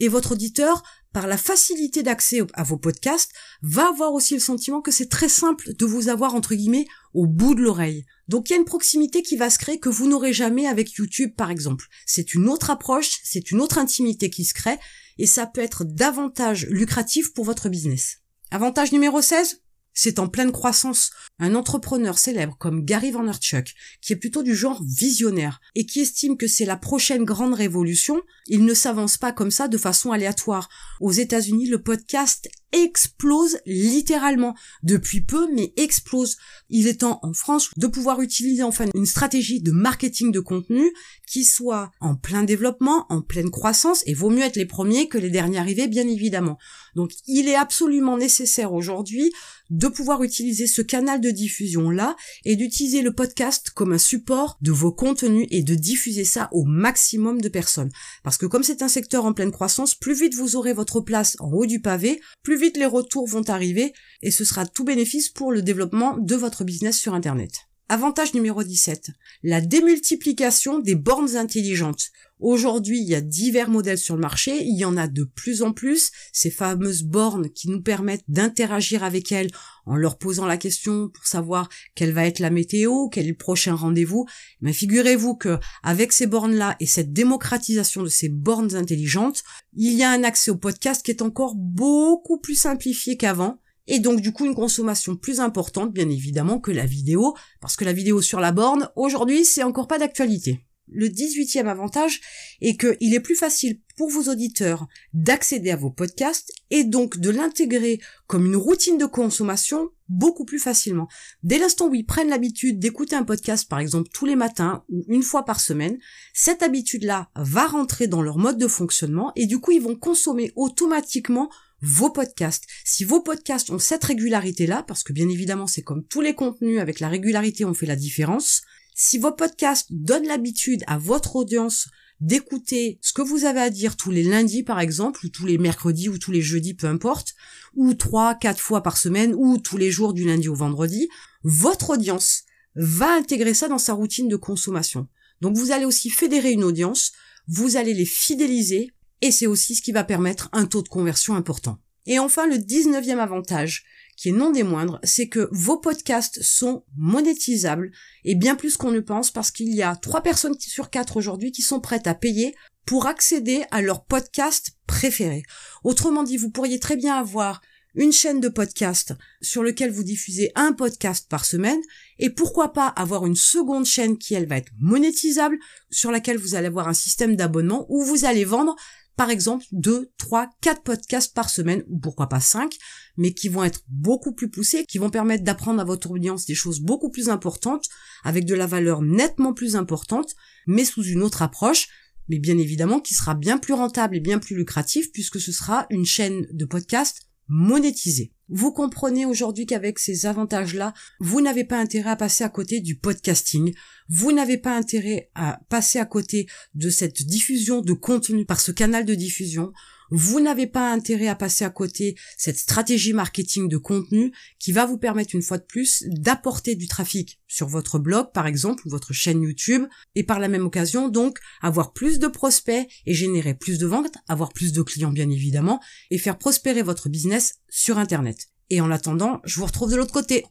Et 0.00 0.08
votre 0.08 0.32
auditeur, 0.32 0.82
par 1.12 1.28
la 1.28 1.36
facilité 1.36 2.02
d'accès 2.02 2.40
à 2.54 2.64
vos 2.64 2.76
podcasts, 2.76 3.30
va 3.62 3.88
avoir 3.88 4.12
aussi 4.12 4.34
le 4.34 4.40
sentiment 4.40 4.80
que 4.80 4.90
c'est 4.90 5.08
très 5.08 5.28
simple 5.28 5.72
de 5.74 5.86
vous 5.86 6.08
avoir 6.08 6.34
entre 6.34 6.56
guillemets 6.56 6.86
au 7.14 7.26
bout 7.26 7.54
de 7.54 7.62
l'oreille. 7.62 8.04
Donc 8.26 8.48
il 8.48 8.54
y 8.54 8.56
a 8.56 8.58
une 8.58 8.64
proximité 8.64 9.22
qui 9.22 9.36
va 9.36 9.50
se 9.50 9.58
créer 9.58 9.78
que 9.78 9.88
vous 9.88 10.08
n'aurez 10.08 10.32
jamais 10.32 10.66
avec 10.66 10.92
YouTube 10.94 11.32
par 11.36 11.52
exemple. 11.52 11.86
C'est 12.06 12.34
une 12.34 12.48
autre 12.48 12.70
approche, 12.70 13.20
c'est 13.22 13.52
une 13.52 13.60
autre 13.60 13.78
intimité 13.78 14.30
qui 14.30 14.44
se 14.44 14.54
crée 14.54 14.78
et 15.18 15.26
ça 15.26 15.46
peut 15.46 15.60
être 15.60 15.84
davantage 15.84 16.66
lucratif 16.68 17.32
pour 17.34 17.44
votre 17.44 17.68
business. 17.68 18.18
Avantage 18.50 18.90
numéro 18.90 19.22
16, 19.22 19.62
c'est 19.94 20.18
en 20.18 20.28
pleine 20.28 20.52
croissance. 20.52 21.10
Un 21.38 21.54
entrepreneur 21.54 22.18
célèbre 22.18 22.56
comme 22.58 22.84
Gary 22.84 23.10
Vaynerchuk, 23.10 23.74
qui 24.00 24.12
est 24.12 24.16
plutôt 24.16 24.42
du 24.42 24.54
genre 24.54 24.82
visionnaire 24.84 25.60
et 25.74 25.86
qui 25.86 26.00
estime 26.00 26.36
que 26.36 26.46
c'est 26.46 26.64
la 26.64 26.76
prochaine 26.76 27.24
grande 27.24 27.54
révolution, 27.54 28.22
il 28.46 28.64
ne 28.64 28.74
s'avance 28.74 29.16
pas 29.16 29.32
comme 29.32 29.50
ça 29.50 29.68
de 29.68 29.78
façon 29.78 30.12
aléatoire. 30.12 30.68
Aux 31.00 31.12
États-Unis, 31.12 31.68
le 31.68 31.82
podcast 31.82 32.48
explose 32.72 33.58
littéralement 33.66 34.54
depuis 34.82 35.20
peu, 35.20 35.48
mais 35.54 35.72
explose. 35.76 36.36
Il 36.68 36.86
est 36.86 37.00
temps 37.00 37.20
en 37.22 37.32
France 37.32 37.70
de 37.76 37.86
pouvoir 37.86 38.20
utiliser 38.20 38.62
enfin 38.62 38.86
une 38.94 39.06
stratégie 39.06 39.60
de 39.60 39.72
marketing 39.72 40.32
de 40.32 40.40
contenu 40.40 40.84
qui 41.26 41.44
soit 41.44 41.90
en 42.00 42.14
plein 42.14 42.42
développement, 42.42 43.06
en 43.08 43.22
pleine 43.22 43.50
croissance, 43.50 44.02
et 44.06 44.14
vaut 44.14 44.30
mieux 44.30 44.42
être 44.42 44.56
les 44.56 44.66
premiers 44.66 45.08
que 45.08 45.18
les 45.18 45.30
derniers 45.30 45.58
arrivés, 45.58 45.88
bien 45.88 46.06
évidemment. 46.06 46.58
Donc 46.94 47.12
il 47.26 47.48
est 47.48 47.54
absolument 47.54 48.16
nécessaire 48.16 48.72
aujourd'hui 48.72 49.32
de 49.70 49.88
pouvoir 49.88 50.22
utiliser 50.22 50.66
ce 50.66 50.82
canal 50.82 51.20
de 51.20 51.30
diffusion 51.30 51.90
là 51.90 52.14
et 52.44 52.56
d'utiliser 52.56 53.00
le 53.00 53.14
podcast 53.14 53.70
comme 53.70 53.92
un 53.92 53.98
support 53.98 54.58
de 54.60 54.70
vos 54.70 54.92
contenus 54.92 55.46
et 55.50 55.62
de 55.62 55.74
diffuser 55.74 56.24
ça 56.24 56.50
au 56.52 56.64
maximum 56.64 57.40
de 57.40 57.48
personnes. 57.48 57.90
Parce 58.22 58.36
que 58.36 58.44
comme 58.44 58.62
c'est 58.62 58.82
un 58.82 58.88
secteur 58.88 59.24
en 59.24 59.32
pleine 59.32 59.50
croissance, 59.50 59.94
plus 59.94 60.14
vite 60.14 60.34
vous 60.34 60.56
aurez 60.56 60.74
votre 60.74 61.00
place 61.00 61.36
en 61.40 61.50
haut 61.50 61.66
du 61.66 61.80
pavé, 61.80 62.20
plus 62.42 62.58
vite 62.62 62.76
les 62.76 62.86
retours 62.86 63.28
vont 63.28 63.48
arriver 63.48 63.92
et 64.22 64.30
ce 64.30 64.44
sera 64.44 64.64
tout 64.64 64.84
bénéfice 64.84 65.28
pour 65.28 65.50
le 65.50 65.62
développement 65.62 66.16
de 66.16 66.36
votre 66.36 66.62
business 66.62 66.96
sur 66.98 67.12
Internet. 67.12 67.50
Avantage 67.88 68.32
numéro 68.32 68.62
17. 68.62 69.10
La 69.42 69.60
démultiplication 69.60 70.78
des 70.78 70.94
bornes 70.94 71.36
intelligentes. 71.36 72.10
Aujourd'hui, 72.38 73.00
il 73.00 73.08
y 73.08 73.14
a 73.14 73.20
divers 73.20 73.68
modèles 73.68 73.98
sur 73.98 74.16
le 74.16 74.20
marché, 74.20 74.64
il 74.64 74.76
y 74.76 74.84
en 74.84 74.96
a 74.96 75.06
de 75.06 75.22
plus 75.22 75.62
en 75.62 75.72
plus, 75.72 76.10
ces 76.32 76.50
fameuses 76.50 77.04
bornes 77.04 77.50
qui 77.50 77.68
nous 77.68 77.82
permettent 77.82 78.24
d'interagir 78.26 79.04
avec 79.04 79.30
elles 79.30 79.50
en 79.86 79.94
leur 79.94 80.18
posant 80.18 80.46
la 80.46 80.56
question 80.56 81.08
pour 81.08 81.26
savoir 81.26 81.68
quelle 81.94 82.12
va 82.12 82.26
être 82.26 82.40
la 82.40 82.50
météo, 82.50 83.08
quel 83.08 83.26
est 83.26 83.30
le 83.30 83.36
prochain 83.36 83.74
rendez-vous. 83.74 84.26
Mais 84.60 84.72
figurez-vous 84.72 85.36
que 85.36 85.58
avec 85.84 86.12
ces 86.12 86.26
bornes-là 86.26 86.76
et 86.80 86.86
cette 86.86 87.12
démocratisation 87.12 88.02
de 88.02 88.08
ces 88.08 88.28
bornes 88.28 88.74
intelligentes, 88.74 89.44
il 89.76 89.92
y 89.92 90.02
a 90.02 90.10
un 90.10 90.24
accès 90.24 90.50
au 90.50 90.56
podcast 90.56 91.04
qui 91.04 91.12
est 91.12 91.22
encore 91.22 91.54
beaucoup 91.54 92.38
plus 92.38 92.56
simplifié 92.56 93.16
qu'avant 93.16 93.61
et 93.86 93.98
donc 93.98 94.20
du 94.20 94.32
coup 94.32 94.44
une 94.44 94.54
consommation 94.54 95.16
plus 95.16 95.40
importante 95.40 95.92
bien 95.92 96.08
évidemment 96.08 96.58
que 96.58 96.70
la 96.70 96.86
vidéo, 96.86 97.34
parce 97.60 97.76
que 97.76 97.84
la 97.84 97.92
vidéo 97.92 98.22
sur 98.22 98.40
la 98.40 98.52
borne, 98.52 98.88
aujourd'hui 98.96 99.44
c'est 99.44 99.62
encore 99.62 99.88
pas 99.88 99.98
d'actualité. 99.98 100.64
Le 100.88 101.08
18e 101.08 101.66
avantage 101.66 102.20
est 102.60 102.76
qu'il 102.76 103.14
est 103.14 103.20
plus 103.20 103.36
facile 103.36 103.80
pour 103.96 104.10
vos 104.10 104.30
auditeurs 104.30 104.86
d'accéder 105.14 105.70
à 105.70 105.76
vos 105.76 105.90
podcasts 105.90 106.52
et 106.70 106.84
donc 106.84 107.18
de 107.18 107.30
l'intégrer 107.30 108.00
comme 108.26 108.46
une 108.46 108.56
routine 108.56 108.98
de 108.98 109.06
consommation 109.06 109.90
beaucoup 110.08 110.44
plus 110.44 110.58
facilement. 110.58 111.08
Dès 111.42 111.58
l'instant 111.58 111.88
où 111.88 111.94
ils 111.94 112.04
prennent 112.04 112.28
l'habitude 112.28 112.78
d'écouter 112.78 113.16
un 113.16 113.24
podcast 113.24 113.68
par 113.68 113.78
exemple 113.78 114.10
tous 114.12 114.26
les 114.26 114.36
matins 114.36 114.84
ou 114.90 115.04
une 115.08 115.22
fois 115.22 115.44
par 115.44 115.60
semaine, 115.60 115.98
cette 116.34 116.62
habitude-là 116.62 117.30
va 117.36 117.66
rentrer 117.66 118.06
dans 118.06 118.20
leur 118.20 118.36
mode 118.36 118.58
de 118.58 118.68
fonctionnement 118.68 119.32
et 119.36 119.46
du 119.46 119.60
coup 119.60 119.70
ils 119.70 119.82
vont 119.82 119.96
consommer 119.96 120.52
automatiquement 120.56 121.48
vos 121.82 122.10
podcasts. 122.10 122.64
Si 122.84 123.04
vos 123.04 123.20
podcasts 123.20 123.70
ont 123.70 123.78
cette 123.78 124.04
régularité-là, 124.04 124.84
parce 124.86 125.02
que 125.02 125.12
bien 125.12 125.28
évidemment 125.28 125.66
c'est 125.66 125.82
comme 125.82 126.04
tous 126.04 126.20
les 126.20 126.34
contenus, 126.34 126.80
avec 126.80 127.00
la 127.00 127.08
régularité 127.08 127.64
on 127.64 127.74
fait 127.74 127.86
la 127.86 127.96
différence, 127.96 128.62
si 128.94 129.18
vos 129.18 129.32
podcasts 129.32 129.88
donnent 129.90 130.26
l'habitude 130.26 130.84
à 130.86 130.98
votre 130.98 131.36
audience 131.36 131.88
d'écouter 132.20 133.00
ce 133.02 133.12
que 133.12 133.22
vous 133.22 133.44
avez 133.46 133.60
à 133.60 133.70
dire 133.70 133.96
tous 133.96 134.12
les 134.12 134.22
lundis 134.22 134.62
par 134.62 134.78
exemple, 134.78 135.26
ou 135.26 135.28
tous 135.28 135.44
les 135.44 135.58
mercredis 135.58 136.08
ou 136.08 136.18
tous 136.18 136.30
les 136.30 136.40
jeudis, 136.40 136.74
peu 136.74 136.86
importe, 136.86 137.34
ou 137.74 137.94
trois, 137.94 138.36
quatre 138.36 138.60
fois 138.60 138.82
par 138.82 138.96
semaine, 138.96 139.34
ou 139.34 139.58
tous 139.58 139.76
les 139.76 139.90
jours 139.90 140.12
du 140.12 140.24
lundi 140.24 140.48
au 140.48 140.54
vendredi, 140.54 141.08
votre 141.42 141.90
audience 141.90 142.44
va 142.76 143.12
intégrer 143.14 143.54
ça 143.54 143.66
dans 143.66 143.78
sa 143.78 143.92
routine 143.92 144.28
de 144.28 144.36
consommation. 144.36 145.08
Donc 145.40 145.56
vous 145.56 145.72
allez 145.72 145.84
aussi 145.84 146.10
fédérer 146.10 146.52
une 146.52 146.62
audience, 146.62 147.10
vous 147.48 147.76
allez 147.76 147.92
les 147.92 148.04
fidéliser 148.04 148.92
et 149.22 149.30
c'est 149.30 149.46
aussi 149.46 149.74
ce 149.74 149.82
qui 149.82 149.92
va 149.92 150.04
permettre 150.04 150.50
un 150.52 150.66
taux 150.66 150.82
de 150.82 150.88
conversion 150.88 151.34
important. 151.34 151.78
Et 152.06 152.18
enfin, 152.18 152.46
le 152.46 152.56
19e 152.56 153.18
avantage, 153.18 153.84
qui 154.16 154.28
est 154.28 154.32
non 154.32 154.50
des 154.50 154.64
moindres, 154.64 154.98
c'est 155.04 155.28
que 155.28 155.48
vos 155.52 155.78
podcasts 155.78 156.42
sont 156.42 156.84
monétisables 156.96 157.92
et 158.24 158.34
bien 158.34 158.56
plus 158.56 158.76
qu'on 158.76 158.90
ne 158.90 159.00
pense 159.00 159.30
parce 159.30 159.50
qu'il 159.50 159.72
y 159.74 159.82
a 159.82 159.96
trois 159.96 160.22
personnes 160.22 160.58
sur 160.58 160.90
quatre 160.90 161.16
aujourd'hui 161.16 161.52
qui 161.52 161.62
sont 161.62 161.80
prêtes 161.80 162.06
à 162.06 162.14
payer 162.14 162.54
pour 162.84 163.06
accéder 163.06 163.62
à 163.70 163.80
leur 163.80 164.04
podcast 164.04 164.72
préféré. 164.86 165.44
Autrement 165.84 166.24
dit, 166.24 166.36
vous 166.36 166.50
pourriez 166.50 166.80
très 166.80 166.96
bien 166.96 167.14
avoir 167.14 167.62
une 167.94 168.12
chaîne 168.12 168.40
de 168.40 168.48
podcast 168.48 169.14
sur 169.40 169.62
lequel 169.62 169.90
vous 169.90 170.02
diffusez 170.02 170.50
un 170.54 170.72
podcast 170.72 171.28
par 171.28 171.44
semaine 171.44 171.80
et 172.18 172.30
pourquoi 172.30 172.72
pas 172.72 172.88
avoir 172.88 173.26
une 173.26 173.36
seconde 173.36 173.84
chaîne 173.84 174.16
qui 174.18 174.34
elle 174.34 174.46
va 174.46 174.56
être 174.56 174.72
monétisable 174.78 175.58
sur 175.90 176.10
laquelle 176.10 176.38
vous 176.38 176.54
allez 176.54 176.68
avoir 176.68 176.88
un 176.88 176.94
système 176.94 177.36
d'abonnement 177.36 177.86
où 177.88 178.02
vous 178.02 178.24
allez 178.24 178.44
vendre 178.44 178.74
par 179.16 179.30
exemple 179.30 179.64
deux, 179.72 180.10
trois, 180.18 180.48
quatre 180.60 180.82
podcasts 180.82 181.34
par 181.34 181.50
semaine, 181.50 181.84
ou 181.88 181.98
pourquoi 181.98 182.28
pas 182.28 182.40
cinq, 182.40 182.76
mais 183.16 183.34
qui 183.34 183.48
vont 183.48 183.64
être 183.64 183.82
beaucoup 183.88 184.32
plus 184.32 184.50
poussés, 184.50 184.84
qui 184.86 184.98
vont 184.98 185.10
permettre 185.10 185.44
d'apprendre 185.44 185.80
à 185.80 185.84
votre 185.84 186.10
audience 186.10 186.46
des 186.46 186.54
choses 186.54 186.80
beaucoup 186.80 187.10
plus 187.10 187.28
importantes, 187.28 187.86
avec 188.24 188.44
de 188.44 188.54
la 188.54 188.66
valeur 188.66 189.02
nettement 189.02 189.52
plus 189.52 189.76
importante, 189.76 190.34
mais 190.66 190.84
sous 190.84 191.04
une 191.04 191.22
autre 191.22 191.42
approche, 191.42 191.88
mais 192.28 192.38
bien 192.38 192.58
évidemment 192.58 193.00
qui 193.00 193.14
sera 193.14 193.34
bien 193.34 193.58
plus 193.58 193.74
rentable 193.74 194.16
et 194.16 194.20
bien 194.20 194.38
plus 194.38 194.56
lucratif 194.56 195.10
puisque 195.12 195.40
ce 195.40 195.52
sera 195.52 195.86
une 195.90 196.06
chaîne 196.06 196.46
de 196.52 196.64
podcast 196.64 197.28
monétisée. 197.48 198.32
Vous 198.48 198.72
comprenez 198.72 199.24
aujourd'hui 199.24 199.64
qu'avec 199.64 199.98
ces 199.98 200.26
avantages-là, 200.26 200.92
vous 201.20 201.40
n'avez 201.40 201.64
pas 201.64 201.78
intérêt 201.78 202.10
à 202.10 202.16
passer 202.16 202.44
à 202.44 202.48
côté 202.48 202.80
du 202.80 202.96
podcasting, 202.96 203.74
vous 204.08 204.32
n'avez 204.32 204.58
pas 204.58 204.76
intérêt 204.76 205.30
à 205.34 205.60
passer 205.68 205.98
à 205.98 206.04
côté 206.04 206.46
de 206.74 206.90
cette 206.90 207.22
diffusion 207.22 207.80
de 207.80 207.94
contenu 207.94 208.44
par 208.44 208.60
ce 208.60 208.72
canal 208.72 209.06
de 209.06 209.14
diffusion, 209.14 209.72
vous 210.14 210.40
n'avez 210.40 210.66
pas 210.66 210.92
intérêt 210.92 211.28
à 211.28 211.34
passer 211.34 211.64
à 211.64 211.70
côté 211.70 212.16
cette 212.36 212.58
stratégie 212.58 213.14
marketing 213.14 213.68
de 213.68 213.78
contenu 213.78 214.30
qui 214.58 214.70
va 214.70 214.84
vous 214.84 214.98
permettre 214.98 215.34
une 215.34 215.40
fois 215.42 215.56
de 215.56 215.64
plus 215.64 216.04
d'apporter 216.06 216.74
du 216.74 216.86
trafic 216.86 217.40
sur 217.48 217.66
votre 217.66 217.98
blog 217.98 218.30
par 218.34 218.46
exemple 218.46 218.86
ou 218.86 218.90
votre 218.90 219.14
chaîne 219.14 219.42
YouTube 219.42 219.84
et 220.14 220.22
par 220.22 220.38
la 220.38 220.48
même 220.48 220.66
occasion 220.66 221.08
donc 221.08 221.38
avoir 221.62 221.94
plus 221.94 222.18
de 222.18 222.26
prospects 222.26 222.86
et 223.06 223.14
générer 223.14 223.54
plus 223.54 223.78
de 223.78 223.86
ventes, 223.86 224.14
avoir 224.28 224.52
plus 224.52 224.72
de 224.72 224.82
clients 224.82 225.12
bien 225.12 225.30
évidemment 225.30 225.80
et 226.10 226.18
faire 226.18 226.36
prospérer 226.36 226.82
votre 226.82 227.08
business 227.08 227.54
sur 227.70 227.96
internet. 227.96 228.48
Et 228.68 228.80
en 228.80 228.90
attendant, 228.90 229.40
je 229.44 229.58
vous 229.60 229.66
retrouve 229.66 229.90
de 229.90 229.96
l'autre 229.96 230.12
côté. 230.12 230.44